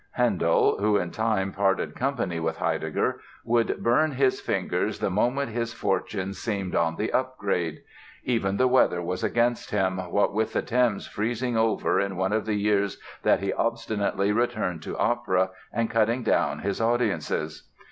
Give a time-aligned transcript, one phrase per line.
[0.13, 5.73] Handel (who in time parted company with Heidegger) would burn his fingers the moment his
[5.75, 7.83] fortunes seemed on the upgrade.
[8.23, 12.47] Even the weather was against him, what with the Thames freezing over in one of
[12.47, 17.69] the years that he obstinately returned to opera and cutting down his audiences.